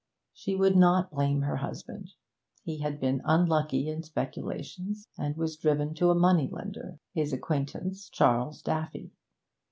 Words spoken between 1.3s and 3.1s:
her husband. He had